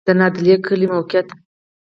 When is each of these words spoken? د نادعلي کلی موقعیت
د 0.07 0.09
نادعلي 0.19 0.53
کلی 0.65 0.87
موقعیت 0.95 1.27